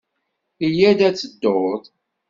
[0.73, 1.83] Yya-d ad tedduḍ.